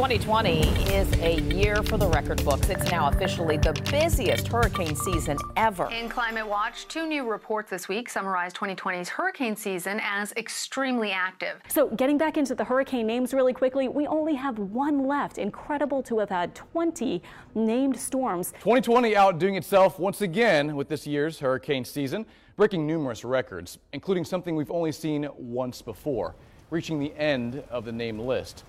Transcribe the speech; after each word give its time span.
2020 0.00 0.60
is 0.94 1.12
a 1.20 1.40
year 1.54 1.82
for 1.82 1.98
the 1.98 2.06
record 2.06 2.42
books. 2.42 2.70
It's 2.70 2.90
now 2.90 3.08
officially 3.08 3.58
the 3.58 3.74
busiest 3.90 4.48
hurricane 4.48 4.96
season 4.96 5.36
ever. 5.58 5.90
In 5.90 6.08
Climate 6.08 6.48
Watch, 6.48 6.88
two 6.88 7.06
new 7.06 7.28
reports 7.28 7.68
this 7.68 7.86
week 7.86 8.08
summarize 8.08 8.54
2020's 8.54 9.10
hurricane 9.10 9.54
season 9.54 10.00
as 10.02 10.32
extremely 10.38 11.10
active. 11.10 11.60
So, 11.68 11.88
getting 11.88 12.16
back 12.16 12.38
into 12.38 12.54
the 12.54 12.64
hurricane 12.64 13.06
names 13.06 13.34
really 13.34 13.52
quickly, 13.52 13.88
we 13.88 14.06
only 14.06 14.34
have 14.36 14.58
one 14.58 15.06
left. 15.06 15.36
Incredible 15.36 16.02
to 16.04 16.18
have 16.20 16.30
had 16.30 16.54
20 16.54 17.22
named 17.54 17.94
storms. 17.94 18.52
2020 18.52 19.14
outdoing 19.14 19.56
itself 19.56 19.98
once 19.98 20.22
again 20.22 20.76
with 20.76 20.88
this 20.88 21.06
year's 21.06 21.38
hurricane 21.38 21.84
season, 21.84 22.24
breaking 22.56 22.86
numerous 22.86 23.22
records, 23.22 23.76
including 23.92 24.24
something 24.24 24.56
we've 24.56 24.70
only 24.70 24.92
seen 24.92 25.28
once 25.36 25.82
before, 25.82 26.36
reaching 26.70 26.98
the 26.98 27.14
end 27.18 27.62
of 27.68 27.84
the 27.84 27.92
name 27.92 28.18
list. 28.18 28.64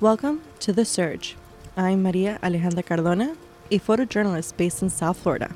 Welcome 0.00 0.40
to 0.60 0.72
The 0.72 0.86
Surge. 0.86 1.36
I'm 1.76 2.02
Maria 2.02 2.38
Alejandra 2.42 2.82
Cardona, 2.82 3.36
a 3.70 3.78
photojournalist 3.78 4.56
based 4.56 4.80
in 4.80 4.88
South 4.88 5.18
Florida. 5.18 5.54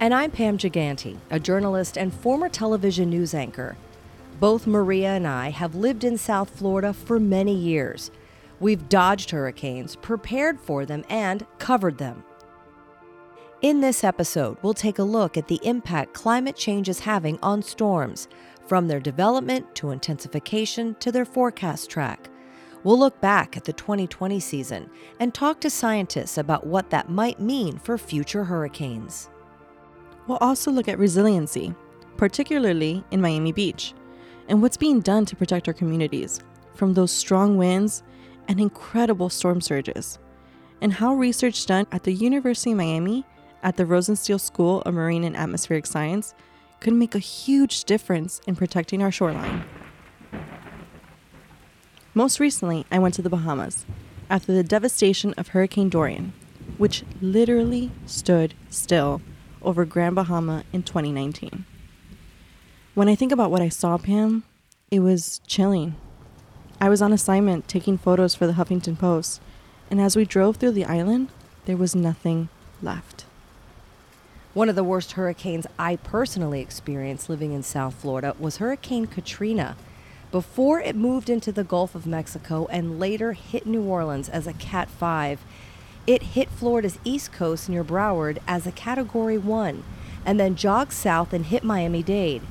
And 0.00 0.14
I'm 0.14 0.30
Pam 0.30 0.56
Giganti, 0.56 1.18
a 1.30 1.38
journalist 1.38 1.98
and 1.98 2.10
former 2.10 2.48
television 2.48 3.10
news 3.10 3.34
anchor. 3.34 3.76
Both 4.40 4.66
Maria 4.66 5.10
and 5.10 5.26
I 5.26 5.50
have 5.50 5.74
lived 5.74 6.02
in 6.02 6.16
South 6.16 6.48
Florida 6.48 6.94
for 6.94 7.20
many 7.20 7.54
years. 7.54 8.10
We've 8.58 8.88
dodged 8.88 9.32
hurricanes, 9.32 9.96
prepared 9.96 10.58
for 10.60 10.86
them, 10.86 11.04
and 11.10 11.44
covered 11.58 11.98
them. 11.98 12.24
In 13.60 13.82
this 13.82 14.02
episode, 14.02 14.56
we'll 14.62 14.72
take 14.72 14.98
a 14.98 15.02
look 15.02 15.36
at 15.36 15.48
the 15.48 15.60
impact 15.62 16.14
climate 16.14 16.56
change 16.56 16.88
is 16.88 17.00
having 17.00 17.38
on 17.42 17.62
storms, 17.62 18.28
from 18.66 18.88
their 18.88 18.98
development 18.98 19.74
to 19.74 19.90
intensification 19.90 20.96
to 21.00 21.12
their 21.12 21.26
forecast 21.26 21.90
track. 21.90 22.30
We'll 22.84 22.98
look 22.98 23.18
back 23.22 23.56
at 23.56 23.64
the 23.64 23.72
2020 23.72 24.38
season 24.40 24.90
and 25.18 25.32
talk 25.32 25.58
to 25.60 25.70
scientists 25.70 26.36
about 26.36 26.66
what 26.66 26.90
that 26.90 27.08
might 27.08 27.40
mean 27.40 27.78
for 27.78 27.96
future 27.96 28.44
hurricanes. 28.44 29.30
We'll 30.26 30.38
also 30.38 30.70
look 30.70 30.86
at 30.86 30.98
resiliency, 30.98 31.74
particularly 32.18 33.02
in 33.10 33.22
Miami 33.22 33.52
Beach, 33.52 33.94
and 34.48 34.60
what's 34.60 34.76
being 34.76 35.00
done 35.00 35.24
to 35.26 35.36
protect 35.36 35.66
our 35.66 35.74
communities 35.74 36.40
from 36.74 36.92
those 36.92 37.10
strong 37.10 37.56
winds 37.56 38.02
and 38.48 38.60
incredible 38.60 39.30
storm 39.30 39.62
surges, 39.62 40.18
and 40.82 40.92
how 40.92 41.14
research 41.14 41.64
done 41.64 41.86
at 41.90 42.02
the 42.02 42.12
University 42.12 42.72
of 42.72 42.76
Miami 42.76 43.24
at 43.62 43.78
the 43.78 43.84
Rosenstiel 43.84 44.38
School 44.38 44.82
of 44.82 44.92
Marine 44.92 45.24
and 45.24 45.36
Atmospheric 45.36 45.86
Science 45.86 46.34
could 46.80 46.92
make 46.92 47.14
a 47.14 47.18
huge 47.18 47.84
difference 47.84 48.42
in 48.46 48.54
protecting 48.54 49.02
our 49.02 49.10
shoreline. 49.10 49.64
Most 52.16 52.38
recently, 52.38 52.86
I 52.92 53.00
went 53.00 53.14
to 53.14 53.22
the 53.22 53.28
Bahamas 53.28 53.84
after 54.30 54.52
the 54.52 54.62
devastation 54.62 55.34
of 55.36 55.48
Hurricane 55.48 55.88
Dorian, 55.88 56.32
which 56.78 57.02
literally 57.20 57.90
stood 58.06 58.54
still 58.70 59.20
over 59.62 59.84
Grand 59.84 60.14
Bahama 60.14 60.62
in 60.72 60.84
2019. 60.84 61.64
When 62.94 63.08
I 63.08 63.16
think 63.16 63.32
about 63.32 63.50
what 63.50 63.62
I 63.62 63.68
saw, 63.68 63.98
Pam, 63.98 64.44
it 64.92 65.00
was 65.00 65.40
chilling. 65.48 65.96
I 66.80 66.88
was 66.88 67.02
on 67.02 67.12
assignment 67.12 67.66
taking 67.66 67.98
photos 67.98 68.36
for 68.36 68.46
the 68.46 68.52
Huffington 68.52 68.96
Post, 68.96 69.40
and 69.90 70.00
as 70.00 70.14
we 70.14 70.24
drove 70.24 70.56
through 70.56 70.72
the 70.72 70.84
island, 70.84 71.30
there 71.64 71.76
was 71.76 71.96
nothing 71.96 72.48
left. 72.80 73.24
One 74.52 74.68
of 74.68 74.76
the 74.76 74.84
worst 74.84 75.12
hurricanes 75.12 75.66
I 75.80 75.96
personally 75.96 76.60
experienced 76.60 77.28
living 77.28 77.52
in 77.52 77.64
South 77.64 77.96
Florida 77.96 78.36
was 78.38 78.58
Hurricane 78.58 79.08
Katrina 79.08 79.76
before 80.34 80.80
it 80.80 80.96
moved 80.96 81.30
into 81.30 81.52
the 81.52 81.62
Gulf 81.62 81.94
of 81.94 82.08
Mexico 82.08 82.66
and 82.68 82.98
later 82.98 83.34
hit 83.34 83.66
New 83.66 83.84
Orleans 83.84 84.28
as 84.28 84.48
a 84.48 84.52
Cat 84.52 84.90
5. 84.90 85.38
It 86.08 86.24
hit 86.24 86.50
Florida's 86.50 86.98
east 87.04 87.32
coast 87.32 87.68
near 87.68 87.84
Broward 87.84 88.38
as 88.48 88.66
a 88.66 88.72
Category 88.72 89.38
1 89.38 89.84
and 90.26 90.40
then 90.40 90.56
jogged 90.56 90.92
south 90.92 91.32
and 91.32 91.46
hit 91.46 91.62
Miami 91.62 92.02
Dade. 92.02 92.42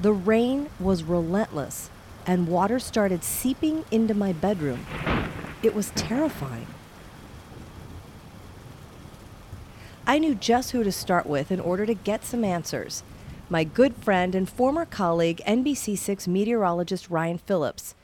The 0.00 0.12
rain 0.12 0.70
was 0.78 1.02
relentless 1.02 1.90
and 2.28 2.46
water 2.46 2.78
started 2.78 3.24
seeping 3.24 3.84
into 3.90 4.14
my 4.14 4.32
bedroom. 4.32 4.86
It 5.64 5.74
was 5.74 5.90
terrifying. 5.96 6.68
I 10.06 10.20
knew 10.20 10.36
just 10.36 10.70
who 10.70 10.84
to 10.84 10.92
start 10.92 11.26
with 11.26 11.50
in 11.50 11.58
order 11.58 11.86
to 11.86 11.94
get 11.94 12.24
some 12.24 12.44
answers 12.44 13.02
my 13.48 13.62
good 13.62 13.94
friend 13.94 14.34
and 14.34 14.48
former 14.48 14.84
colleague, 14.84 15.40
NBC6 15.46 16.26
meteorologist 16.26 17.08
Ryan 17.08 17.38
Phillips. 17.38 17.94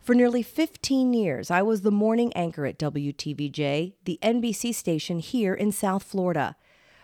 For 0.00 0.14
nearly 0.14 0.42
15 0.42 1.12
years, 1.12 1.50
I 1.50 1.62
was 1.62 1.80
the 1.82 1.90
morning 1.90 2.32
anchor 2.34 2.64
at 2.64 2.78
WTVJ, 2.78 3.94
the 4.04 4.18
NBC 4.22 4.72
station 4.72 5.18
here 5.18 5.54
in 5.54 5.72
South 5.72 6.04
Florida. 6.04 6.54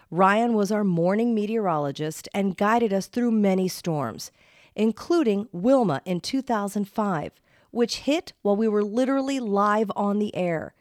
Ryan 0.09 0.55
was 0.55 0.71
our 0.71 0.85
morning 0.85 1.35
meteorologist 1.35 2.29
and 2.33 2.57
guided 2.57 2.93
us 2.93 3.07
through 3.07 3.33
many 3.33 3.67
storms, 3.67 4.31
including 4.77 5.49
Wilma 5.51 6.01
in 6.05 6.21
2005, 6.21 7.33
which 7.73 7.99
hit 7.99 8.33
while 8.43 8.57
we 8.57 8.69
were 8.69 8.85
literally 8.85 9.41
live 9.41 9.91
on 9.97 10.21
the 10.21 10.35
air. 10.37 10.75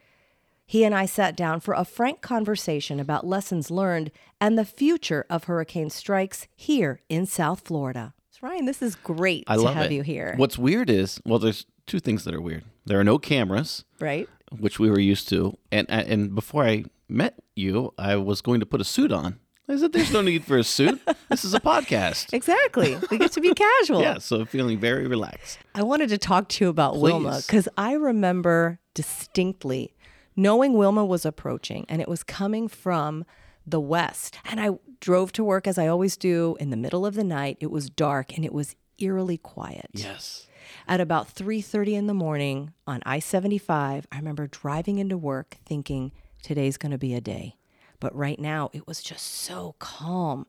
He 0.70 0.84
and 0.84 0.94
I 0.94 1.08
sat 1.08 1.36
down 1.36 1.62
for 1.62 1.74
a 1.74 1.84
frank 1.84 2.22
conversation 2.22 3.00
about 3.00 3.26
lessons 3.26 3.72
learned 3.72 4.12
and 4.40 4.56
the 4.56 4.64
future 4.64 5.26
of 5.28 5.46
hurricane 5.46 5.90
strikes 5.90 6.48
here 6.56 7.02
in 7.10 7.26
South 7.26 7.62
Florida. 7.62 8.14
Ryan, 8.40 8.66
this 8.66 8.80
is 8.84 8.94
great 8.94 9.46
I 9.48 9.56
to 9.56 9.62
love 9.64 9.74
have 9.74 9.88
it. 9.88 9.94
you 9.94 10.04
here. 10.04 10.36
What's 10.38 10.60
weird 10.60 10.88
is, 10.92 11.20
well, 11.26 11.40
there's 11.40 11.66
two 11.88 12.00
things 12.00 12.24
that 12.24 12.36
are 12.36 12.40
weird. 12.40 12.66
There 12.86 13.00
are 13.00 13.04
no 13.04 13.18
cameras, 13.18 13.84
right? 14.00 14.30
which 14.60 14.78
we 14.78 14.92
were 14.92 15.00
used 15.00 15.28
to, 15.30 15.58
and 15.72 15.90
and 15.90 16.36
before 16.36 16.64
I 16.66 16.84
met 17.08 17.34
you, 17.56 17.92
I 17.98 18.16
was 18.18 18.42
going 18.42 18.60
to 18.60 18.66
put 18.68 18.80
a 18.80 18.84
suit 18.84 19.12
on. 19.12 19.40
I 19.68 19.76
said, 19.78 19.92
"There's 19.92 20.14
no 20.14 20.22
need 20.22 20.46
for 20.46 20.58
a 20.60 20.64
suit. 20.64 21.02
This 21.30 21.44
is 21.44 21.56
a 21.56 21.60
podcast." 21.60 22.32
Exactly. 22.34 22.96
We 23.10 23.18
get 23.18 23.32
to 23.32 23.42
be 23.42 23.54
casual. 23.56 24.02
Yeah, 24.02 24.20
so 24.20 24.46
feeling 24.46 24.80
very 24.80 25.08
relaxed. 25.08 25.58
I 25.74 25.82
wanted 25.82 26.10
to 26.10 26.20
talk 26.20 26.48
to 26.50 26.66
you 26.66 26.70
about 26.70 27.00
Wilma 27.00 27.42
because 27.46 27.68
I 27.76 27.94
remember 27.94 28.80
distinctly 28.94 29.96
knowing 30.40 30.74
Wilma 30.74 31.06
was 31.06 31.26
approaching 31.26 31.86
and 31.90 32.02
it 32.02 32.08
was 32.08 32.24
coming 32.24 32.68
from 32.70 33.26
the 33.68 33.80
west. 33.80 34.38
And 34.46 34.60
I 34.60 34.72
drove 35.02 35.32
to 35.34 35.44
work 35.44 35.68
as 35.68 35.78
I 35.78 35.88
always 35.88 36.16
do 36.16 36.56
in 36.60 36.70
the 36.70 36.78
middle 36.78 37.06
of 37.06 37.16
the 37.16 37.24
night. 37.24 37.58
It 37.60 37.70
was 37.70 37.90
dark 37.90 38.36
and 38.36 38.46
it 38.46 38.54
was 38.54 38.76
eerily 38.98 39.38
quiet. 39.38 39.90
Yes. 39.94 40.48
At 40.88 41.02
about 41.02 41.28
3:30 41.28 41.96
in 41.96 42.08
the 42.08 42.14
morning 42.14 42.74
on 42.88 43.02
I-75, 43.06 44.06
I 44.12 44.16
remember 44.16 44.48
driving 44.48 45.00
into 45.00 45.18
work 45.18 45.58
thinking 45.66 46.12
today's 46.42 46.78
going 46.78 46.92
to 46.92 46.98
be 46.98 47.14
a 47.14 47.22
day. 47.22 47.58
But 48.00 48.16
right 48.16 48.40
now 48.40 48.70
it 48.72 48.88
was 48.88 49.02
just 49.02 49.26
so 49.26 49.76
calm. 49.80 50.46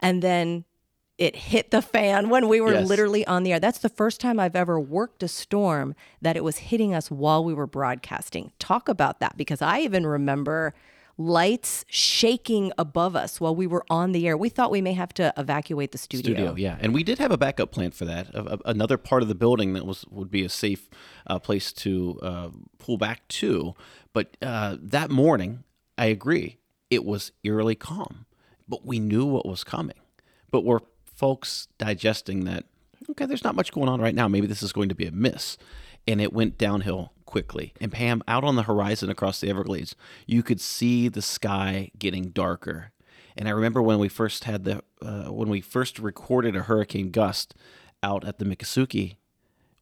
And 0.00 0.22
then 0.22 0.64
it 1.18 1.34
hit 1.34 1.70
the 1.72 1.82
fan 1.82 2.28
when 2.30 2.48
we 2.48 2.60
were 2.60 2.72
Yes. 2.72 2.88
literally 2.88 3.26
on 3.26 3.42
the 3.42 3.52
air. 3.52 3.60
That's 3.60 3.80
the 3.80 3.88
first 3.88 4.20
time 4.20 4.38
I've 4.38 4.54
ever 4.56 4.78
worked 4.78 5.22
a 5.24 5.28
storm 5.28 5.94
that 6.22 6.36
it 6.36 6.44
was 6.44 6.58
hitting 6.58 6.94
us 6.94 7.10
while 7.10 7.42
we 7.44 7.52
were 7.52 7.66
broadcasting. 7.66 8.52
Talk 8.60 8.88
about 8.88 9.18
that 9.20 9.36
because 9.36 9.60
I 9.60 9.80
even 9.80 10.06
remember 10.06 10.74
lights 11.20 11.84
shaking 11.88 12.70
above 12.78 13.16
us 13.16 13.40
while 13.40 13.54
we 13.54 13.66
were 13.66 13.84
on 13.90 14.12
the 14.12 14.28
air. 14.28 14.36
We 14.36 14.48
thought 14.48 14.70
we 14.70 14.80
may 14.80 14.92
have 14.92 15.12
to 15.14 15.32
evacuate 15.36 15.90
the 15.90 15.98
studio. 15.98 16.32
Studio, 16.34 16.54
yeah, 16.56 16.76
and 16.80 16.94
we 16.94 17.02
did 17.02 17.18
have 17.18 17.32
a 17.32 17.36
backup 17.36 17.72
plan 17.72 17.90
for 17.90 18.04
that. 18.04 18.32
A, 18.34 18.54
a- 18.54 18.58
another 18.66 18.96
part 18.96 19.22
of 19.22 19.28
the 19.28 19.34
building 19.34 19.72
that 19.72 19.84
was 19.84 20.04
would 20.10 20.30
be 20.30 20.44
a 20.44 20.48
safe 20.48 20.88
uh, 21.26 21.40
place 21.40 21.72
to 21.72 22.20
uh, 22.22 22.48
pull 22.78 22.96
back 22.98 23.26
to. 23.28 23.74
But 24.12 24.36
uh, 24.40 24.76
that 24.80 25.10
morning, 25.10 25.64
I 25.96 26.06
agree, 26.06 26.58
it 26.88 27.04
was 27.04 27.32
eerily 27.42 27.74
calm. 27.74 28.26
But 28.68 28.86
we 28.86 29.00
knew 29.00 29.24
what 29.24 29.44
was 29.46 29.64
coming. 29.64 29.96
But 30.52 30.64
were 30.64 30.82
folks 31.18 31.66
digesting 31.78 32.44
that? 32.44 32.64
Okay, 33.10 33.26
there's 33.26 33.44
not 33.44 33.56
much 33.56 33.72
going 33.72 33.88
on 33.88 34.00
right 34.00 34.14
now. 34.14 34.28
Maybe 34.28 34.46
this 34.46 34.62
is 34.62 34.72
going 34.72 34.88
to 34.88 34.94
be 34.94 35.06
a 35.06 35.12
miss, 35.12 35.58
and 36.06 36.20
it 36.20 36.32
went 36.32 36.56
downhill 36.56 37.12
quickly. 37.26 37.74
And 37.80 37.92
Pam, 37.92 38.22
out 38.28 38.44
on 38.44 38.56
the 38.56 38.62
horizon 38.62 39.10
across 39.10 39.40
the 39.40 39.50
Everglades, 39.50 39.96
you 40.26 40.42
could 40.42 40.60
see 40.60 41.08
the 41.08 41.22
sky 41.22 41.90
getting 41.98 42.30
darker. 42.30 42.92
And 43.36 43.48
I 43.48 43.52
remember 43.52 43.82
when 43.82 43.98
we 43.98 44.08
first 44.08 44.44
had 44.44 44.64
the 44.64 44.82
uh, 45.02 45.32
when 45.32 45.48
we 45.48 45.60
first 45.60 45.98
recorded 45.98 46.56
a 46.56 46.62
hurricane 46.62 47.10
gust 47.10 47.54
out 48.02 48.24
at 48.24 48.38
the 48.38 48.44
Miccosukee, 48.44 49.16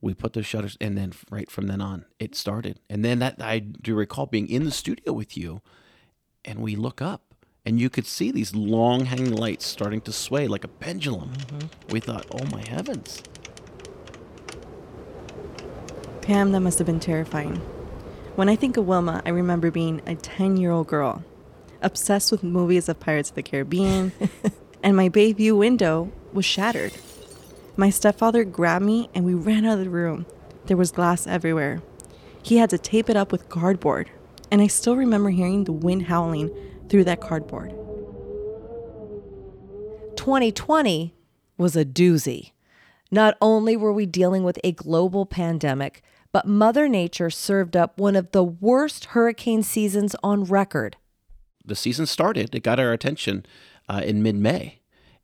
we 0.00 0.14
put 0.14 0.32
those 0.32 0.46
shutters, 0.46 0.76
and 0.80 0.96
then 0.96 1.12
right 1.30 1.50
from 1.50 1.66
then 1.66 1.80
on, 1.80 2.06
it 2.18 2.34
started. 2.34 2.80
And 2.88 3.04
then 3.04 3.18
that 3.18 3.36
I 3.40 3.58
do 3.58 3.94
recall 3.94 4.26
being 4.26 4.48
in 4.48 4.64
the 4.64 4.70
studio 4.70 5.12
with 5.12 5.36
you, 5.36 5.60
and 6.44 6.60
we 6.60 6.76
look 6.76 7.02
up, 7.02 7.25
and 7.66 7.80
you 7.80 7.90
could 7.90 8.06
see 8.06 8.30
these 8.30 8.54
long 8.54 9.06
hanging 9.06 9.34
lights 9.34 9.66
starting 9.66 10.00
to 10.02 10.12
sway 10.12 10.46
like 10.46 10.62
a 10.62 10.68
pendulum. 10.68 11.32
Mm-hmm. 11.32 11.92
We 11.92 11.98
thought, 11.98 12.24
oh 12.30 12.44
my 12.52 12.64
heavens! 12.66 13.24
Pam, 16.22 16.52
that 16.52 16.60
must 16.60 16.78
have 16.78 16.86
been 16.86 17.00
terrifying. 17.00 17.56
When 18.36 18.48
I 18.48 18.54
think 18.54 18.76
of 18.76 18.86
Wilma, 18.86 19.20
I 19.26 19.30
remember 19.30 19.70
being 19.72 20.00
a 20.06 20.14
10 20.14 20.56
year 20.56 20.70
old 20.70 20.86
girl, 20.86 21.24
obsessed 21.82 22.30
with 22.30 22.44
movies 22.44 22.88
of 22.88 23.00
Pirates 23.00 23.30
of 23.30 23.34
the 23.34 23.42
Caribbean, 23.42 24.12
and 24.82 24.96
my 24.96 25.08
bay 25.08 25.32
view 25.32 25.56
window 25.56 26.12
was 26.32 26.44
shattered. 26.44 26.92
My 27.76 27.90
stepfather 27.90 28.44
grabbed 28.44 28.84
me 28.84 29.10
and 29.12 29.24
we 29.24 29.34
ran 29.34 29.64
out 29.64 29.78
of 29.78 29.84
the 29.84 29.90
room, 29.90 30.26
There 30.66 30.76
was 30.76 30.92
glass 30.92 31.26
everywhere. 31.26 31.82
He 32.42 32.58
had 32.58 32.70
to 32.70 32.78
tape 32.78 33.10
it 33.10 33.16
up 33.16 33.32
with 33.32 33.48
cardboard, 33.48 34.08
and 34.52 34.62
I 34.62 34.68
still 34.68 34.96
remember 34.96 35.30
hearing 35.30 35.64
the 35.64 35.72
wind 35.72 36.04
howling 36.04 36.50
through 36.88 37.04
that 37.04 37.20
cardboard. 37.20 37.70
2020 40.16 41.14
was 41.56 41.76
a 41.76 41.84
doozy. 41.84 42.52
Not 43.10 43.36
only 43.40 43.76
were 43.76 43.92
we 43.92 44.06
dealing 44.06 44.42
with 44.42 44.58
a 44.64 44.72
global 44.72 45.26
pandemic, 45.26 46.02
but 46.32 46.46
Mother 46.46 46.88
Nature 46.88 47.30
served 47.30 47.76
up 47.76 47.98
one 47.98 48.16
of 48.16 48.32
the 48.32 48.44
worst 48.44 49.06
hurricane 49.06 49.62
seasons 49.62 50.16
on 50.22 50.44
record. 50.44 50.96
The 51.64 51.76
season 51.76 52.06
started, 52.06 52.54
it 52.54 52.62
got 52.62 52.80
our 52.80 52.92
attention 52.92 53.46
uh, 53.88 54.02
in 54.04 54.22
mid 54.22 54.36
May, 54.36 54.80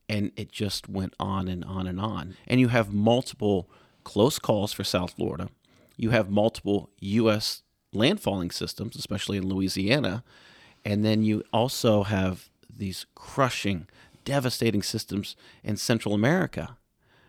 and 0.08 0.32
it 0.36 0.50
just 0.50 0.88
went 0.88 1.14
on 1.18 1.48
and 1.48 1.64
on 1.64 1.86
and 1.86 2.00
on. 2.00 2.36
And 2.46 2.60
you 2.60 2.68
have 2.68 2.92
multiple 2.92 3.68
close 4.04 4.38
calls 4.38 4.72
for 4.72 4.84
South 4.84 5.12
Florida. 5.12 5.48
You 5.96 6.10
have 6.10 6.30
multiple 6.30 6.90
U.S. 7.00 7.62
landfalling 7.94 8.52
systems, 8.52 8.96
especially 8.96 9.36
in 9.36 9.48
Louisiana. 9.48 10.24
And 10.84 11.04
then 11.04 11.22
you 11.22 11.44
also 11.52 12.04
have 12.04 12.48
these 12.74 13.06
crushing, 13.14 13.86
devastating 14.24 14.82
systems 14.82 15.36
in 15.62 15.76
Central 15.76 16.14
America 16.14 16.76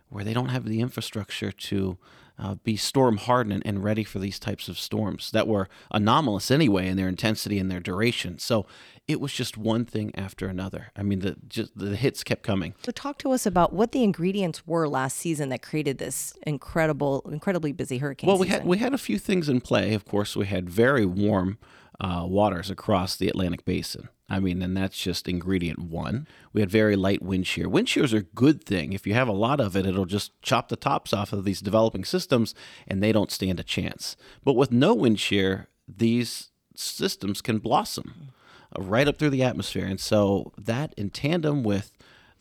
where 0.10 0.24
they 0.24 0.34
don't 0.34 0.50
have 0.50 0.66
the 0.66 0.80
infrastructure 0.80 1.52
to 1.52 1.98
uh, 2.38 2.56
be 2.64 2.76
storm 2.76 3.18
hardened 3.18 3.62
and 3.66 3.84
ready 3.84 4.04
for 4.04 4.20
these 4.20 4.40
types 4.40 4.68
of 4.68 4.80
storms 4.80 5.32
that 5.32 5.48
were 5.48 5.70
anomalous 5.92 6.50
anyway 6.50 6.88
in 6.88 6.98
their 6.98 7.08
intensity 7.08 7.60
and 7.60 7.70
their 7.70 7.80
duration. 7.80 8.40
So 8.40 8.66
it 9.08 9.20
was 9.20 9.34
just 9.34 9.58
one 9.58 9.86
thing 9.86 10.12
after 10.16 10.48
another. 10.48 10.92
I 10.96 11.04
mean, 11.04 11.20
the 11.20 11.36
just 11.48 11.78
the 11.78 11.96
hits 11.96 12.24
kept 12.24 12.44
coming. 12.44 12.74
So 12.84 12.92
talk 12.92 13.18
to 13.20 13.32
us 13.32 13.46
about 13.46 13.74
what 13.74 13.92
the 13.92 14.04
ingredients 14.04 14.66
were 14.66 14.88
last 14.88 15.18
season 15.18 15.50
that 15.50 15.62
created 15.62 16.00
this 16.00 16.34
incredible, 16.48 17.28
incredibly 17.32 17.72
busy 17.72 18.00
hurricane. 18.00 18.28
Well, 18.28 18.38
we 18.38 18.48
season. 18.48 18.62
had 18.62 18.68
we 18.68 18.78
had 18.80 18.94
a 18.94 18.98
few 18.98 19.20
things 19.20 19.50
in 19.50 19.62
play. 19.62 19.94
Of 19.94 20.06
course, 20.06 20.36
we 20.36 20.48
had 20.48 20.70
very 20.70 21.06
warm 21.06 21.60
uh, 22.00 22.26
waters 22.28 22.70
across 22.70 23.16
the 23.16 23.28
Atlantic 23.28 23.66
Basin. 23.66 24.10
I 24.30 24.40
mean, 24.40 24.62
and 24.62 24.76
that's 24.76 24.98
just 24.98 25.28
ingredient 25.28 25.80
one. 25.80 26.28
We 26.54 26.62
had 26.62 26.72
very 26.72 26.96
light 26.96 27.22
wind 27.22 27.46
shear. 27.46 27.70
Wind 27.70 27.88
shears 27.88 28.14
are 28.14 28.20
a 28.20 28.24
good 28.24 28.64
thing. 28.64 28.94
If 28.94 29.06
you 29.06 29.14
have 29.14 29.28
a 29.28 29.34
lot 29.34 29.60
of 29.60 29.76
it, 29.76 29.86
it'll 29.86 30.06
just 30.06 30.32
chop 30.42 30.70
the 30.70 30.76
tops 30.76 31.14
off 31.14 31.34
of 31.34 31.44
these 31.44 31.62
developing 31.62 32.04
systems 32.04 32.56
and 32.88 33.02
they 33.02 33.12
don't 33.12 33.32
stand 33.32 33.60
a 33.60 33.64
chance. 33.64 34.16
But 34.44 34.54
with 34.54 34.72
no 34.72 34.94
wind 34.94 35.20
shear, 35.20 35.68
these 35.88 36.50
systems 36.76 37.42
can 37.42 37.60
blossom 37.60 38.32
uh, 38.78 38.82
right 38.82 39.08
up 39.08 39.20
through 39.20 39.30
the 39.30 39.44
atmosphere. 39.44 39.86
And 39.86 40.00
so 40.00 40.52
that 40.58 40.94
in 40.98 41.10
tandem 41.10 41.62
with 41.62 41.92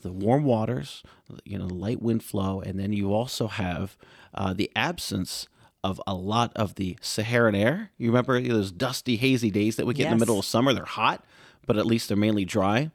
the 0.01 0.13
warm 0.13 0.45
waters, 0.45 1.03
you 1.45 1.59
know, 1.59 1.67
light 1.67 2.01
wind 2.01 2.23
flow, 2.23 2.61
and 2.61 2.79
then 2.79 2.93
you 2.93 3.13
also 3.13 3.49
have 3.49 3.97
uh, 4.35 4.53
the 4.53 4.71
absence 4.75 5.47
of 5.85 6.01
a 6.07 6.15
lot 6.15 6.53
of 6.55 6.77
the 6.77 6.97
Saharan 7.01 7.55
air. 7.55 7.91
You 7.99 8.09
remember 8.09 8.41
those 8.41 8.71
dusty, 8.71 9.17
hazy 9.17 9.51
days 9.51 9.77
that 9.77 9.87
we 9.87 9.95
get 9.95 10.07
in 10.07 10.13
the 10.13 10.21
middle 10.21 10.39
of 10.39 10.45
summer? 10.45 10.73
They're 10.73 10.85
hot, 10.85 11.25
but 11.67 11.77
at 11.77 11.87
least 11.87 12.09
they're 12.09 12.17
mainly 12.17 12.45
dry. 12.45 12.91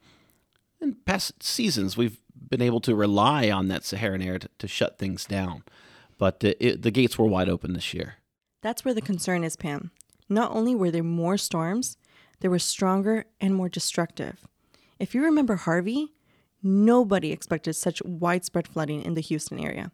In 0.80 0.96
past 1.06 1.44
seasons, 1.44 1.98
we've 1.98 2.20
been 2.50 2.62
able 2.62 2.80
to 2.82 2.96
rely 2.96 3.50
on 3.50 3.68
that 3.68 3.84
Saharan 3.84 4.22
air 4.22 4.40
to, 4.40 4.50
to 4.60 4.68
shut 4.68 4.98
things 4.98 5.26
down. 5.26 5.64
But 6.18 6.40
the, 6.40 6.66
it, 6.66 6.82
the 6.82 6.92
gates 6.92 7.18
were 7.18 7.26
wide 7.26 7.50
open 7.50 7.74
this 7.74 7.94
year. 7.94 8.16
That's 8.62 8.86
where 8.86 8.94
the 8.94 9.02
concern 9.02 9.44
is, 9.44 9.56
Pam. 9.56 9.92
Not 10.30 10.52
only 10.52 10.76
were 10.76 10.92
there 10.92 11.04
more 11.04 11.38
storms, 11.38 11.98
they 12.40 12.48
were 12.48 12.60
stronger 12.60 13.26
and 13.40 13.56
more 13.56 13.70
destructive. 13.70 14.48
If 15.00 15.14
you 15.14 15.24
remember 15.24 15.56
Harvey, 15.56 16.14
nobody 16.64 17.32
expected 17.32 17.74
such 17.74 18.02
widespread 18.04 18.68
flooding 18.68 19.04
in 19.04 19.14
the 19.14 19.22
Houston 19.22 19.60
area. 19.60 19.92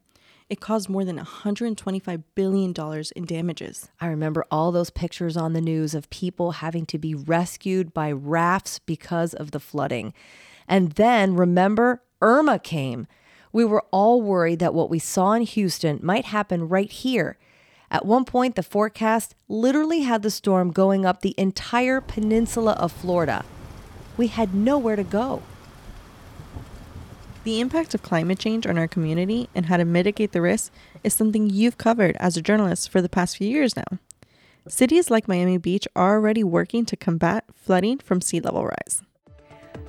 It 0.49 0.59
caused 0.59 0.89
more 0.89 1.05
than 1.05 1.17
$125 1.17 2.23
billion 2.35 2.73
in 3.15 3.25
damages. 3.25 3.89
I 3.99 4.07
remember 4.07 4.45
all 4.51 4.71
those 4.71 4.89
pictures 4.89 5.37
on 5.37 5.53
the 5.53 5.61
news 5.61 5.93
of 5.93 6.09
people 6.09 6.51
having 6.51 6.85
to 6.87 6.97
be 6.97 7.15
rescued 7.15 7.93
by 7.93 8.11
rafts 8.11 8.79
because 8.79 9.33
of 9.33 9.51
the 9.51 9.59
flooding. 9.59 10.13
And 10.67 10.93
then 10.93 11.35
remember, 11.35 12.03
Irma 12.21 12.59
came. 12.59 13.07
We 13.51 13.65
were 13.65 13.85
all 13.91 14.21
worried 14.21 14.59
that 14.59 14.73
what 14.73 14.89
we 14.89 14.99
saw 14.99 15.33
in 15.33 15.43
Houston 15.43 15.99
might 16.01 16.25
happen 16.25 16.67
right 16.67 16.91
here. 16.91 17.37
At 17.91 18.05
one 18.05 18.25
point, 18.25 18.55
the 18.55 18.63
forecast 18.63 19.35
literally 19.47 20.01
had 20.01 20.23
the 20.23 20.31
storm 20.31 20.71
going 20.71 21.05
up 21.05 21.21
the 21.21 21.35
entire 21.37 22.01
peninsula 22.01 22.71
of 22.73 22.91
Florida. 22.91 23.45
We 24.17 24.27
had 24.27 24.55
nowhere 24.55 24.95
to 24.95 25.03
go. 25.03 25.43
The 27.43 27.59
impact 27.59 27.93
of 27.93 28.01
climate 28.01 28.39
change 28.39 28.65
on 28.65 28.77
our 28.77 28.87
community 28.87 29.49
and 29.53 29.65
how 29.65 29.75
to 29.75 29.83
mitigate 29.83 30.31
the 30.31 30.41
risk 30.41 30.71
is 31.03 31.13
something 31.13 31.49
you've 31.49 31.77
covered 31.77 32.15
as 32.17 32.37
a 32.37 32.41
journalist 32.41 32.89
for 32.89 33.01
the 33.01 33.09
past 33.09 33.35
few 33.35 33.49
years 33.49 33.75
now. 33.75 33.99
Cities 34.69 35.11
like 35.11 35.27
Miami 35.27 35.57
Beach 35.57 35.85
are 35.93 36.15
already 36.15 36.41
working 36.41 36.85
to 36.85 36.95
combat 36.95 37.43
flooding 37.53 37.97
from 37.97 38.21
sea 38.21 38.39
level 38.39 38.63
rise. 38.63 39.03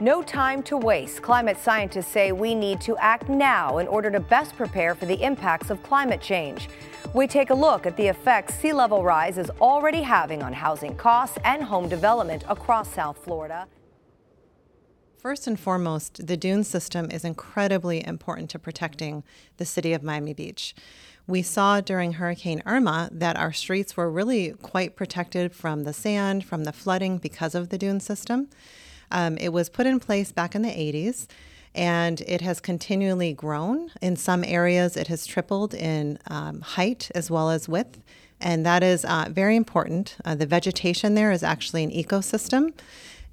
No 0.01 0.21
time 0.21 0.65
to 0.65 0.77
waste. 0.77 1.23
Climate 1.23 1.57
scientists 1.57 2.09
say 2.09 2.33
we 2.33 2.57
need 2.57 2.81
to 2.81 2.97
act 2.97 3.29
now 3.29 3.79
in 3.79 3.87
order 3.87 4.11
to 4.11 4.19
best 4.19 4.57
prepare 4.57 4.97
for 4.97 5.07
the 5.07 5.23
impacts 5.23 5.71
of 5.71 5.81
climate 5.85 6.21
change. 6.21 6.69
We 7.15 7.29
take 7.29 7.51
a 7.51 7.55
look 7.55 7.87
at 7.87 7.97
the 7.97 8.09
effects 8.09 8.57
sea 8.57 8.73
level 8.73 9.05
rise 9.05 9.39
is 9.39 9.51
already 9.61 10.03
having 10.03 10.43
on 10.43 10.53
housing 10.53 10.97
costs 10.97 11.39
and 11.45 11.63
home 11.63 11.89
development 11.89 12.43
across 12.49 12.93
South 12.93 13.19
Florida. 13.19 13.69
First 15.25 15.47
and 15.47 15.59
foremost, 15.59 16.27
the 16.27 16.37
dune 16.37 16.65
system 16.65 17.11
is 17.11 17.25
incredibly 17.25 18.07
important 18.07 18.51
to 18.51 18.59
protecting 18.59 19.25
the 19.57 19.65
city 19.65 19.95
of 19.95 20.03
Miami 20.03 20.35
Beach. 20.35 20.75
We 21.27 21.41
saw 21.41 21.81
during 21.81 22.13
Hurricane 22.13 22.63
Irma 22.67 23.09
that 23.11 23.35
our 23.35 23.51
streets 23.51 23.97
were 23.97 24.11
really 24.11 24.51
quite 24.51 24.97
protected 24.97 25.55
from 25.55 25.85
the 25.85 25.95
sand, 25.95 26.45
from 26.45 26.65
the 26.65 26.75
flooding 26.75 27.17
because 27.17 27.55
of 27.55 27.71
the 27.71 27.79
dune 27.79 28.01
system. 28.01 28.51
Um, 29.11 29.39
it 29.39 29.49
was 29.49 29.71
put 29.71 29.87
in 29.87 29.99
place 29.99 30.31
back 30.31 30.55
in 30.55 30.61
the 30.61 30.69
80s 30.69 31.27
and 31.75 32.21
it 32.21 32.43
has 32.43 32.61
continually 32.61 33.33
grown. 33.33 33.93
In 34.03 34.17
some 34.17 34.45
areas, 34.45 34.95
it 34.95 35.09
has 35.09 35.25
tripled 35.25 35.73
in 35.73 36.19
um, 36.27 36.61
height 36.61 37.11
as 37.15 37.31
well 37.31 37.49
as 37.49 37.67
width, 37.67 38.03
and 38.43 38.67
that 38.67 38.83
is 38.83 39.07
uh, 39.07 39.29
very 39.31 39.57
important. 39.57 40.19
Uh, 40.23 40.35
the 40.35 40.45
vegetation 40.45 41.15
there 41.15 41.33
is 41.33 41.43
actually 41.43 41.83
an 41.83 41.91
ecosystem 41.91 42.75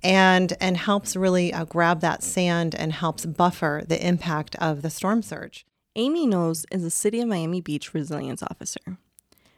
and 0.03 0.53
and 0.59 0.77
helps 0.77 1.15
really 1.15 1.53
uh, 1.53 1.65
grab 1.65 2.01
that 2.01 2.24
sand 2.24 2.75
and 2.75 2.94
helps 2.94 3.25
buffer 3.25 3.83
the 3.88 4.06
impact 4.06 4.56
of 4.56 4.81
the 4.81 4.89
storm 4.89 5.21
surge. 5.21 5.65
Amy 5.95 6.25
Knowles 6.25 6.65
is 6.71 6.83
a 6.83 6.89
City 6.89 7.20
of 7.20 7.27
Miami 7.27 7.62
Beach 7.62 7.93
resilience 7.93 8.41
officer. 8.41 8.98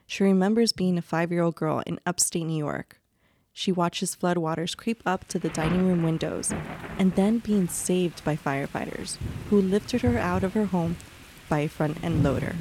She 0.07 0.23
remembers 0.23 0.73
being 0.73 0.97
a 0.97 1.01
five 1.01 1.31
year 1.31 1.43
old 1.43 1.55
girl 1.55 1.81
in 1.85 1.99
upstate 2.05 2.45
New 2.45 2.57
York. 2.57 2.99
She 3.53 3.71
watches 3.71 4.15
floodwaters 4.15 4.75
creep 4.75 5.03
up 5.05 5.27
to 5.27 5.37
the 5.37 5.49
dining 5.49 5.87
room 5.87 6.01
windows 6.01 6.51
and 6.97 7.13
then 7.15 7.37
being 7.37 7.67
saved 7.67 8.23
by 8.23 8.35
firefighters 8.35 9.17
who 9.49 9.61
lifted 9.61 10.01
her 10.01 10.17
out 10.17 10.43
of 10.43 10.53
her 10.53 10.65
home 10.65 10.97
by 11.49 11.59
a 11.59 11.69
front 11.69 12.03
end 12.03 12.23
loader. 12.23 12.55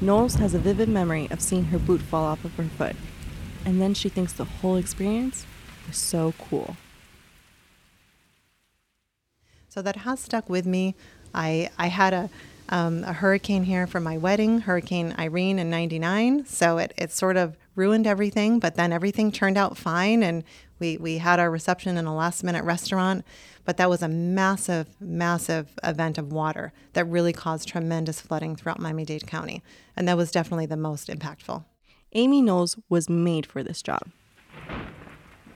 Knowles 0.00 0.36
has 0.36 0.54
a 0.54 0.58
vivid 0.58 0.88
memory 0.88 1.26
of 1.30 1.40
seeing 1.40 1.64
her 1.66 1.78
boot 1.78 2.00
fall 2.00 2.24
off 2.24 2.44
of 2.44 2.54
her 2.54 2.64
foot, 2.64 2.94
and 3.64 3.80
then 3.80 3.94
she 3.94 4.08
thinks 4.08 4.32
the 4.32 4.44
whole 4.44 4.76
experience 4.76 5.44
was 5.88 5.96
so 5.96 6.34
cool. 6.38 6.76
So 9.76 9.82
that 9.82 9.96
has 9.96 10.20
stuck 10.20 10.48
with 10.48 10.64
me. 10.64 10.94
I 11.34 11.68
I 11.76 11.88
had 11.88 12.14
a 12.14 12.30
um, 12.70 13.04
a 13.04 13.12
hurricane 13.12 13.64
here 13.64 13.86
for 13.86 14.00
my 14.00 14.16
wedding, 14.16 14.60
Hurricane 14.60 15.14
Irene 15.18 15.58
in 15.58 15.68
'99. 15.68 16.46
So 16.46 16.78
it, 16.78 16.94
it 16.96 17.12
sort 17.12 17.36
of 17.36 17.58
ruined 17.74 18.06
everything, 18.06 18.58
but 18.58 18.76
then 18.76 18.90
everything 18.90 19.30
turned 19.30 19.58
out 19.58 19.76
fine, 19.76 20.22
and 20.22 20.44
we 20.78 20.96
we 20.96 21.18
had 21.18 21.38
our 21.38 21.50
reception 21.50 21.98
in 21.98 22.06
a 22.06 22.16
last 22.16 22.42
minute 22.42 22.64
restaurant. 22.64 23.22
But 23.66 23.76
that 23.76 23.90
was 23.90 24.00
a 24.00 24.08
massive, 24.08 24.96
massive 24.98 25.78
event 25.84 26.16
of 26.16 26.32
water 26.32 26.72
that 26.94 27.04
really 27.04 27.34
caused 27.34 27.68
tremendous 27.68 28.18
flooding 28.18 28.56
throughout 28.56 28.80
Miami-Dade 28.80 29.26
County, 29.26 29.62
and 29.94 30.08
that 30.08 30.16
was 30.16 30.30
definitely 30.30 30.64
the 30.64 30.78
most 30.78 31.08
impactful. 31.08 31.66
Amy 32.14 32.40
Knowles 32.40 32.78
was 32.88 33.10
made 33.10 33.44
for 33.44 33.62
this 33.62 33.82
job. 33.82 34.04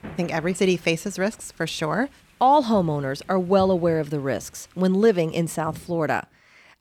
I 0.03 0.13
think 0.15 0.31
every 0.31 0.53
city 0.53 0.77
faces 0.77 1.17
risks 1.17 1.51
for 1.51 1.65
sure. 1.65 2.09
All 2.41 2.63
homeowners 2.63 3.21
are 3.29 3.37
well 3.37 3.69
aware 3.69 3.99
of 3.99 4.09
the 4.09 4.19
risks 4.19 4.67
when 4.73 4.95
living 4.95 5.31
in 5.31 5.47
South 5.47 5.77
Florida. 5.77 6.27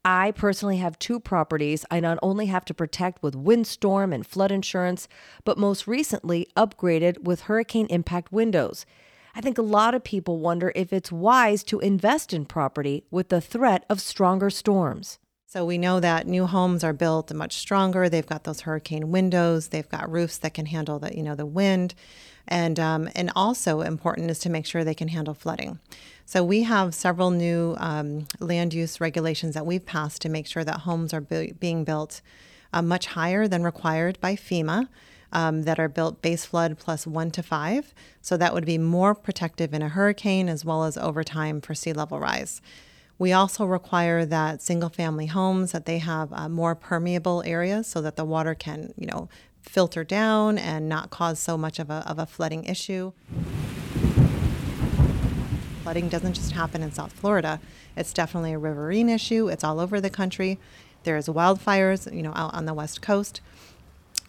I 0.03 0.31
personally 0.31 0.79
have 0.79 0.99
two 0.99 1.21
properties 1.21 1.85
I 1.91 2.01
not 2.01 2.19
only 2.23 2.47
have 2.47 2.65
to 2.65 2.73
protect 2.73 3.23
with 3.23 3.37
windstorm 3.37 4.11
and 4.11 4.27
flood 4.27 4.51
insurance, 4.51 5.07
but 5.45 5.59
most 5.59 5.87
recently 5.87 6.49
upgraded 6.57 7.25
with 7.25 7.43
hurricane 7.43 7.89
impact 7.91 8.33
windows. 8.33 8.87
I 9.35 9.43
think 9.43 9.59
a 9.59 9.63
lot 9.63 9.95
of 9.95 10.03
people 10.03 10.39
wonder 10.39 10.73
if 10.75 10.95
it's 10.95 11.13
wise 11.13 11.63
to 11.65 11.79
invest 11.81 12.33
in 12.33 12.47
property 12.47 13.05
with 13.11 13.29
the 13.29 13.43
threat 13.43 13.85
of 13.91 14.01
stronger 14.01 14.49
storms. 14.49 15.19
So 15.53 15.65
we 15.65 15.79
know 15.79 15.99
that 15.99 16.29
new 16.29 16.47
homes 16.47 16.85
are 16.85 16.93
built 16.93 17.35
much 17.35 17.55
stronger. 17.55 18.09
They've 18.09 18.25
got 18.25 18.45
those 18.45 18.61
hurricane 18.61 19.11
windows. 19.11 19.67
They've 19.71 19.89
got 19.89 20.09
roofs 20.09 20.39
that 20.39 20.55
can 20.55 20.67
handle 20.67 21.01
the 21.01 21.13
you 21.13 21.25
know 21.25 21.35
the 21.35 21.45
wind, 21.45 21.93
and 22.47 22.79
um, 22.79 23.09
and 23.17 23.33
also 23.35 23.81
important 23.81 24.31
is 24.31 24.39
to 24.41 24.49
make 24.49 24.65
sure 24.65 24.85
they 24.85 24.95
can 24.95 25.09
handle 25.09 25.35
flooding. 25.35 25.81
So 26.25 26.45
we 26.45 26.63
have 26.63 26.95
several 26.95 27.33
new 27.33 27.75
um, 27.79 28.29
land 28.39 28.75
use 28.75 29.01
regulations 29.01 29.55
that 29.55 29.67
we've 29.67 29.85
passed 29.85 30.23
to 30.23 30.29
make 30.29 30.47
sure 30.47 30.63
that 30.63 30.83
homes 30.83 31.13
are 31.13 31.21
bu- 31.21 31.55
being 31.55 31.83
built 31.83 32.21
uh, 32.73 32.81
much 32.81 33.07
higher 33.07 33.49
than 33.49 33.65
required 33.65 34.21
by 34.21 34.37
FEMA. 34.37 34.87
Um, 35.33 35.63
that 35.63 35.79
are 35.79 35.89
built 35.89 36.23
base 36.23 36.45
flood 36.45 36.77
plus 36.77 37.07
one 37.07 37.31
to 37.31 37.43
five. 37.43 37.95
So 38.21 38.37
that 38.37 38.53
would 38.53 38.67
be 38.67 38.79
more 38.79 39.15
protective 39.15 39.73
in 39.73 39.81
a 39.81 39.89
hurricane 39.89 40.49
as 40.49 40.65
well 40.65 40.83
as 40.83 40.97
over 40.97 41.23
time 41.23 41.61
for 41.61 41.73
sea 41.73 41.93
level 41.93 42.19
rise. 42.19 42.61
We 43.21 43.35
also 43.35 43.67
require 43.67 44.25
that 44.25 44.63
single 44.63 44.89
family 44.89 45.27
homes 45.27 45.73
that 45.73 45.85
they 45.85 45.99
have 45.99 46.33
uh, 46.33 46.49
more 46.49 46.75
permeable 46.75 47.43
areas 47.45 47.87
so 47.87 48.01
that 48.01 48.17
the 48.17 48.25
water 48.25 48.55
can, 48.55 48.95
you 48.97 49.07
know, 49.07 49.29
filter 49.61 50.05
down 50.05 50.57
and 50.57 50.89
not 50.89 51.11
cause 51.11 51.39
so 51.39 51.59
much 51.59 51.79
of 51.79 51.91
a, 51.91 52.03
of 52.07 52.19
a 52.19 52.25
flooding 52.25 52.65
issue. 52.65 53.13
Flooding 55.83 56.09
doesn't 56.09 56.33
just 56.33 56.53
happen 56.53 56.83
in 56.83 56.93
South 56.93 57.13
Florida. 57.13 57.61
It's 57.95 58.15
definitely 58.15 58.55
a 58.55 58.59
riverine 58.59 59.11
issue. 59.11 59.49
It's 59.49 59.65
all 59.65 59.81
over 59.81 60.01
the 60.01 60.09
country. 60.09 60.59
There's 61.03 61.27
wildfires, 61.27 62.11
you 62.17 62.23
know, 62.23 62.33
out 62.35 62.55
on 62.55 62.65
the 62.65 62.73
west 62.73 63.03
coast. 63.03 63.43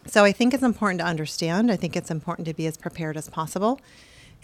So 0.06 0.22
I 0.22 0.32
think 0.32 0.52
it's 0.52 0.62
important 0.62 1.00
to 1.00 1.06
understand. 1.06 1.72
I 1.72 1.76
think 1.76 1.96
it's 1.96 2.10
important 2.10 2.46
to 2.46 2.52
be 2.52 2.66
as 2.66 2.76
prepared 2.76 3.16
as 3.16 3.30
possible. 3.30 3.80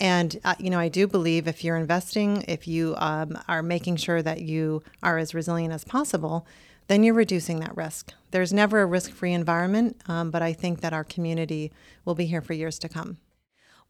And, 0.01 0.39
uh, 0.45 0.55
you 0.59 0.71
know, 0.71 0.79
I 0.79 0.89
do 0.89 1.07
believe 1.07 1.49
if 1.49 1.65
you're 1.65 1.77
investing, 1.77 2.45
if 2.47 2.69
you 2.69 2.95
um, 2.99 3.39
are 3.49 3.63
making 3.63 3.97
sure 3.97 4.23
that 4.23 4.43
you 4.43 4.83
are 5.03 5.19
as 5.19 5.35
resilient 5.35 5.75
as 5.75 5.85
possible, 5.85 6.47
then 6.87 7.03
you're 7.03 7.15
reducing 7.15 7.61
that 7.61 7.77
risk. 7.77 8.13
There's 8.31 8.53
never 8.53 8.81
a 8.81 8.87
risk 8.87 9.11
free 9.11 9.33
environment, 9.33 10.01
um, 10.07 10.31
but 10.31 10.43
I 10.43 10.53
think 10.53 10.81
that 10.81 10.93
our 10.93 11.05
community 11.05 11.73
will 12.05 12.15
be 12.15 12.27
here 12.27 12.41
for 12.41 12.55
years 12.55 12.79
to 12.81 12.89
come. 12.89 13.19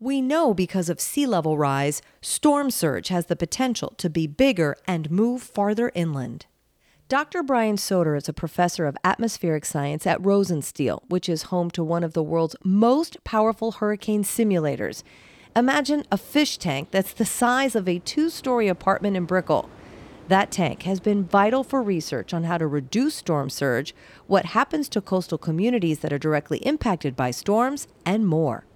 We 0.00 0.20
know 0.20 0.54
because 0.54 0.88
of 0.88 1.00
sea 1.00 1.26
level 1.26 1.58
rise, 1.58 2.02
storm 2.20 2.70
surge 2.70 3.08
has 3.08 3.26
the 3.26 3.36
potential 3.36 3.94
to 3.98 4.08
be 4.08 4.26
bigger 4.26 4.76
and 4.86 5.10
move 5.10 5.42
farther 5.42 5.90
inland. 5.94 6.46
Dr. 7.08 7.42
Brian 7.42 7.76
Soden 7.78 8.16
is 8.16 8.28
a 8.28 8.34
professor 8.34 8.86
of 8.86 8.96
atmospheric 9.02 9.64
science 9.64 10.06
at 10.06 10.20
Rosenstiel, 10.20 11.02
which 11.08 11.28
is 11.28 11.44
home 11.44 11.70
to 11.70 11.82
one 11.82 12.04
of 12.04 12.12
the 12.12 12.22
world's 12.22 12.54
most 12.62 13.22
powerful 13.24 13.72
hurricane 13.72 14.22
simulators. 14.22 15.02
Imagine 15.56 16.04
a 16.10 16.18
fish 16.18 16.58
tank 16.58 16.90
that's 16.90 17.12
the 17.12 17.24
size 17.24 17.74
of 17.74 17.88
a 17.88 17.98
two 18.00 18.30
story 18.30 18.68
apartment 18.68 19.16
in 19.16 19.24
Brickell. 19.24 19.68
That 20.28 20.50
tank 20.50 20.82
has 20.82 21.00
been 21.00 21.24
vital 21.24 21.64
for 21.64 21.82
research 21.82 22.34
on 22.34 22.44
how 22.44 22.58
to 22.58 22.66
reduce 22.66 23.14
storm 23.14 23.48
surge, 23.48 23.94
what 24.26 24.46
happens 24.46 24.88
to 24.90 25.00
coastal 25.00 25.38
communities 25.38 26.00
that 26.00 26.12
are 26.12 26.18
directly 26.18 26.58
impacted 26.58 27.16
by 27.16 27.30
storms, 27.30 27.88
and 28.04 28.26
more. 28.26 28.66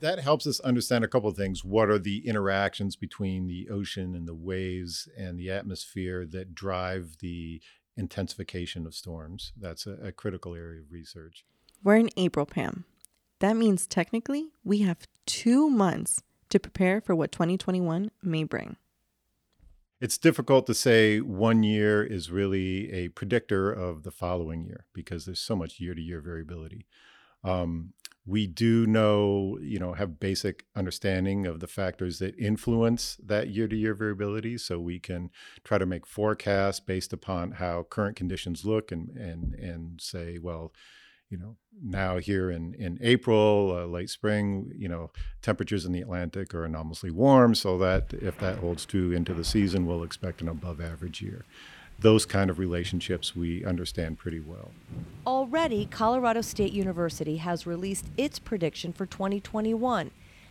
That 0.00 0.20
helps 0.20 0.46
us 0.46 0.58
understand 0.60 1.04
a 1.04 1.08
couple 1.08 1.28
of 1.28 1.36
things. 1.36 1.64
What 1.64 1.90
are 1.90 1.98
the 1.98 2.26
interactions 2.26 2.96
between 2.96 3.46
the 3.46 3.68
ocean 3.70 4.14
and 4.14 4.26
the 4.26 4.34
waves 4.34 5.08
and 5.16 5.38
the 5.38 5.50
atmosphere 5.50 6.26
that 6.26 6.54
drive 6.54 7.18
the 7.20 7.60
intensification 7.96 8.86
of 8.86 8.94
storms? 8.94 9.52
That's 9.58 9.86
a, 9.86 9.92
a 10.02 10.12
critical 10.12 10.54
area 10.54 10.80
of 10.80 10.90
research. 10.90 11.44
We're 11.82 11.96
in 11.96 12.10
April, 12.16 12.46
Pam. 12.46 12.86
That 13.44 13.56
means 13.56 13.86
technically 13.86 14.52
we 14.64 14.78
have 14.78 15.06
two 15.26 15.68
months 15.68 16.22
to 16.48 16.58
prepare 16.58 17.02
for 17.02 17.14
what 17.14 17.30
2021 17.30 18.10
may 18.22 18.44
bring. 18.44 18.76
It's 20.00 20.16
difficult 20.16 20.66
to 20.66 20.72
say 20.72 21.20
one 21.20 21.62
year 21.62 22.02
is 22.02 22.30
really 22.30 22.90
a 22.90 23.08
predictor 23.08 23.70
of 23.70 24.02
the 24.02 24.10
following 24.10 24.64
year 24.64 24.86
because 24.94 25.26
there's 25.26 25.40
so 25.40 25.54
much 25.54 25.78
year 25.78 25.94
to 25.94 26.00
year 26.00 26.22
variability. 26.22 26.86
Um, 27.44 27.92
we 28.24 28.46
do 28.46 28.86
know, 28.86 29.58
you 29.60 29.78
know, 29.78 29.92
have 29.92 30.18
basic 30.18 30.64
understanding 30.74 31.46
of 31.46 31.60
the 31.60 31.66
factors 31.66 32.20
that 32.20 32.34
influence 32.38 33.18
that 33.22 33.50
year 33.50 33.68
to 33.68 33.76
year 33.76 33.92
variability. 33.92 34.56
So 34.56 34.80
we 34.80 34.98
can 34.98 35.28
try 35.64 35.76
to 35.76 35.84
make 35.84 36.06
forecasts 36.06 36.80
based 36.80 37.12
upon 37.12 37.50
how 37.50 37.82
current 37.90 38.16
conditions 38.16 38.64
look 38.64 38.90
and, 38.90 39.10
and, 39.10 39.52
and 39.52 40.00
say, 40.00 40.38
well, 40.38 40.72
you 41.30 41.38
know, 41.38 41.56
now 41.82 42.18
here 42.18 42.50
in, 42.50 42.74
in 42.74 42.98
April, 43.00 43.76
uh, 43.76 43.86
late 43.86 44.10
spring, 44.10 44.72
you 44.76 44.88
know, 44.88 45.10
temperatures 45.42 45.84
in 45.84 45.92
the 45.92 46.00
Atlantic 46.00 46.54
are 46.54 46.64
anomalously 46.64 47.10
warm. 47.10 47.54
So 47.54 47.76
that 47.78 48.12
if 48.12 48.38
that 48.38 48.58
holds 48.58 48.84
true 48.84 49.12
into 49.12 49.34
the 49.34 49.44
season, 49.44 49.86
we'll 49.86 50.04
expect 50.04 50.40
an 50.40 50.48
above 50.48 50.80
average 50.80 51.22
year. 51.22 51.44
Those 51.98 52.26
kind 52.26 52.50
of 52.50 52.58
relationships 52.58 53.36
we 53.36 53.64
understand 53.64 54.18
pretty 54.18 54.40
well. 54.40 54.70
Already, 55.26 55.86
Colorado 55.86 56.40
State 56.40 56.72
University 56.72 57.38
has 57.38 57.66
released 57.66 58.06
its 58.16 58.38
prediction 58.38 58.92
for 58.92 59.06
2021 59.06 60.10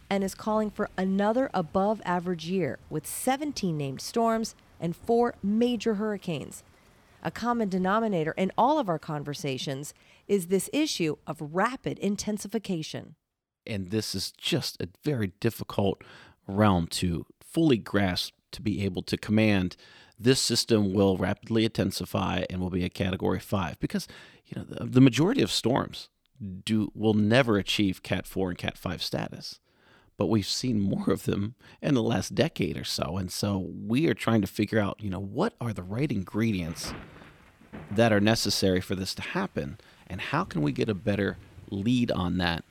and 0.10 0.24
is 0.24 0.36
calling 0.36 0.70
for 0.70 0.90
another 0.98 1.50
above 1.54 2.02
average 2.06 2.48
year 2.48 2.80
with 2.90 3.06
17 3.08 3.78
named 3.78 4.02
storms 4.02 4.56
and 4.80 4.96
four 4.96 5.36
major 5.42 5.96
hurricanes. 5.96 6.64
A 7.26 7.32
common 7.32 7.70
denominator 7.70 8.34
in 8.34 8.52
all 8.58 8.80
of 8.80 8.90
our 8.90 9.00
conversations 9.00 9.94
is 10.28 10.48
this 10.48 10.70
issue 10.74 11.16
of 11.26 11.38
rapid 11.40 11.98
intensification. 12.00 13.16
And 13.66 13.92
this 13.92 14.14
is 14.14 14.34
just 14.34 14.82
a 14.82 14.90
very 15.06 15.32
difficult 15.40 16.04
realm 16.48 16.88
to 16.88 17.26
fully 17.42 17.78
grasp, 17.78 18.34
to 18.52 18.62
be 18.62 18.84
able 18.84 19.04
to 19.04 19.16
command. 19.16 19.78
This 20.20 20.42
system 20.42 20.94
will 20.94 21.16
rapidly 21.16 21.64
intensify 21.64 22.44
and 22.50 22.60
will 22.60 22.70
be 22.70 22.84
a 22.84 22.90
category 22.90 23.40
five 23.40 23.80
because 23.80 24.06
you 24.46 24.54
know 24.58 24.66
the, 24.68 24.84
the 24.84 25.02
majority 25.02 25.42
of 25.42 25.50
storms 25.50 26.10
do 26.66 26.92
will 26.94 27.14
never 27.14 27.58
achieve 27.58 28.04
Cat 28.04 28.28
four 28.28 28.50
and 28.50 28.58
Cat 28.58 28.78
five 28.78 29.02
status 29.02 29.62
but 30.18 30.28
we've 30.28 30.48
seen 30.48 30.80
more 30.80 31.10
of 31.10 31.24
them 31.24 31.56
in 31.82 31.96
the 31.96 32.04
last 32.04 32.36
decade 32.36 32.78
or 32.78 32.84
so. 32.84 33.18
And 33.18 33.32
so 33.32 33.70
we 33.74 34.08
are 34.08 34.14
trying 34.14 34.42
to 34.42 34.48
figure 34.48 34.80
out, 34.80 35.02
you 35.02 35.10
know, 35.10 35.20
what 35.20 35.56
are 35.60 35.74
the 35.74 35.84
right 35.84 36.12
ingredients 36.12 36.94
that 37.96 38.12
are 38.12 38.20
necessary 38.20 38.82
for 38.82 38.96
this 38.96 39.14
to 39.16 39.22
happen 39.22 39.78
and 40.08 40.22
how 40.22 40.44
can 40.44 40.62
we 40.62 40.72
get 40.72 40.90
a 40.90 40.94
better 40.94 41.38
lead 41.70 42.12
on 42.12 42.38
that 42.38 42.64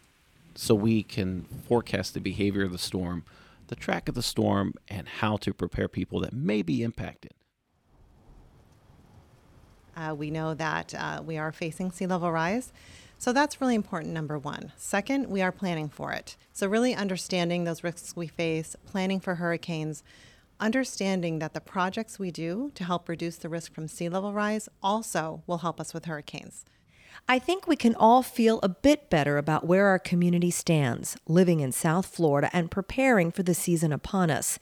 so 0.54 0.74
we 0.74 1.02
can 1.02 1.46
forecast 1.66 2.14
the 2.14 2.20
behavior 2.20 2.64
of 2.64 2.72
the 2.72 2.78
storm, 2.78 3.24
the 3.68 3.76
track 3.76 4.08
of 4.08 4.14
the 4.14 4.22
storm, 4.22 4.74
and 4.88 5.08
how 5.08 5.36
to 5.38 5.52
prepare 5.52 5.88
people 5.88 6.20
that 6.20 6.32
may 6.32 6.62
be 6.62 6.82
impacted? 6.82 7.32
Uh, 9.96 10.14
we 10.14 10.30
know 10.30 10.54
that 10.54 10.94
uh, 10.94 11.22
we 11.24 11.36
are 11.36 11.52
facing 11.52 11.90
sea 11.90 12.06
level 12.06 12.30
rise. 12.30 12.72
So 13.18 13.32
that's 13.32 13.60
really 13.60 13.74
important, 13.74 14.12
number 14.12 14.38
one. 14.38 14.72
Second, 14.76 15.28
we 15.28 15.42
are 15.42 15.52
planning 15.52 15.88
for 15.88 16.12
it. 16.12 16.36
So, 16.52 16.66
really 16.66 16.94
understanding 16.94 17.64
those 17.64 17.84
risks 17.84 18.16
we 18.16 18.26
face, 18.26 18.74
planning 18.84 19.20
for 19.20 19.36
hurricanes, 19.36 20.02
understanding 20.62 21.40
that 21.40 21.52
the 21.52 21.60
projects 21.60 22.18
we 22.18 22.30
do 22.30 22.70
to 22.74 22.84
help 22.84 23.08
reduce 23.08 23.36
the 23.36 23.48
risk 23.48 23.74
from 23.74 23.88
sea 23.88 24.08
level 24.08 24.32
rise 24.32 24.68
also 24.82 25.42
will 25.46 25.58
help 25.58 25.80
us 25.80 25.92
with 25.92 26.06
hurricanes. 26.06 26.64
I 27.28 27.38
think 27.38 27.66
we 27.66 27.76
can 27.76 27.94
all 27.94 28.22
feel 28.22 28.58
a 28.62 28.68
bit 28.68 29.10
better 29.10 29.38
about 29.38 29.66
where 29.66 29.86
our 29.86 29.98
community 29.98 30.50
stands, 30.50 31.16
living 31.28 31.60
in 31.60 31.70
South 31.72 32.06
Florida 32.06 32.50
and 32.52 32.70
preparing 32.70 33.30
for 33.30 33.42
the 33.42 33.54
season 33.54 33.92
upon 33.92 34.30
us. 34.30 34.58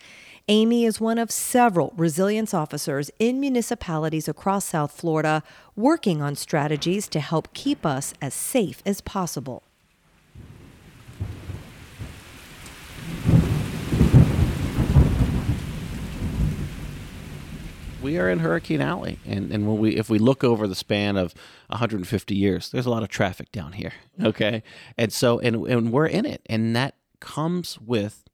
Amy 0.48 0.84
is 0.84 1.00
one 1.00 1.18
of 1.18 1.30
several 1.30 1.92
resilience 1.96 2.52
officers 2.52 3.10
in 3.18 3.40
municipalities 3.40 4.28
across 4.28 4.64
South 4.64 4.92
Florida 4.92 5.42
working 5.76 6.20
on 6.20 6.34
strategies 6.34 7.08
to 7.08 7.20
help 7.20 7.52
keep 7.54 7.86
us 7.86 8.14
as 8.20 8.34
safe 8.34 8.82
as 8.84 9.00
possible. 9.00 9.62
We 18.10 18.18
are 18.18 18.28
in 18.28 18.40
Hurricane 18.40 18.80
Alley, 18.80 19.20
and 19.24 19.52
and 19.52 19.68
when 19.68 19.78
we 19.78 19.96
if 19.96 20.10
we 20.10 20.18
look 20.18 20.42
over 20.42 20.66
the 20.66 20.74
span 20.74 21.16
of 21.16 21.32
150 21.68 22.34
years, 22.34 22.68
there's 22.68 22.86
a 22.86 22.90
lot 22.90 23.04
of 23.04 23.08
traffic 23.08 23.52
down 23.52 23.72
here. 23.72 23.92
Okay, 24.20 24.62
and 24.98 25.12
so 25.12 25.38
and 25.38 25.64
and 25.68 25.92
we're 25.92 26.06
in 26.08 26.26
it, 26.26 26.42
and 26.46 26.74
that 26.74 26.96
comes 27.20 27.78
with 27.78 28.24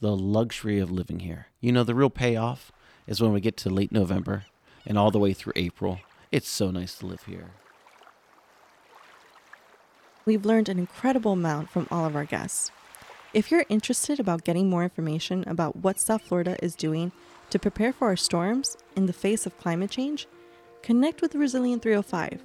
the 0.00 0.16
luxury 0.16 0.78
of 0.78 0.90
living 0.90 1.20
here. 1.20 1.48
You 1.60 1.72
know, 1.72 1.84
the 1.84 1.94
real 1.94 2.10
payoff 2.10 2.72
is 3.06 3.20
when 3.20 3.32
we 3.32 3.40
get 3.40 3.56
to 3.58 3.70
late 3.70 3.92
November 3.92 4.46
and 4.86 4.98
all 4.98 5.10
the 5.10 5.18
way 5.18 5.34
through 5.34 5.52
April. 5.56 6.00
It's 6.32 6.48
so 6.48 6.70
nice 6.70 6.96
to 6.98 7.06
live 7.06 7.24
here. 7.24 7.50
We've 10.24 10.44
learned 10.44 10.68
an 10.68 10.78
incredible 10.78 11.32
amount 11.32 11.70
from 11.70 11.86
all 11.90 12.04
of 12.06 12.16
our 12.16 12.24
guests. 12.24 12.70
If 13.32 13.50
you're 13.50 13.66
interested 13.68 14.18
about 14.18 14.44
getting 14.44 14.70
more 14.70 14.82
information 14.82 15.44
about 15.46 15.76
what 15.76 16.00
South 16.00 16.22
Florida 16.22 16.56
is 16.64 16.74
doing 16.74 17.12
to 17.50 17.58
prepare 17.58 17.92
for 17.92 18.08
our 18.08 18.16
storms 18.16 18.76
in 18.96 19.06
the 19.06 19.12
face 19.12 19.46
of 19.46 19.58
climate 19.58 19.90
change, 19.90 20.26
connect 20.82 21.22
with 21.22 21.34
Resilient 21.34 21.82
305. 21.82 22.42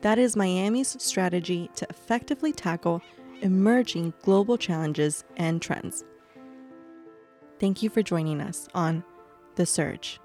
That 0.00 0.18
is 0.18 0.36
Miami's 0.36 1.02
strategy 1.02 1.70
to 1.76 1.86
effectively 1.88 2.52
tackle 2.52 3.02
emerging 3.40 4.12
global 4.22 4.58
challenges 4.58 5.24
and 5.36 5.60
trends. 5.62 6.04
Thank 7.58 7.82
you 7.82 7.90
for 7.90 8.02
joining 8.02 8.40
us 8.40 8.68
on 8.74 9.04
The 9.54 9.66
Surge. 9.66 10.20